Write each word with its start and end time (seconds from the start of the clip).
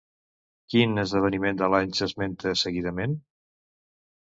Quin 0.73 1.01
esdeveniment 1.01 1.59
de 1.61 1.69
l'any 1.75 1.95
s'esmenta 2.01 2.57
seguidament? 2.65 3.17